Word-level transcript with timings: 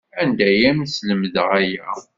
Anda 0.21 0.45
ay 0.51 0.61
am-slemden 0.69 1.45
aya? 1.59 1.87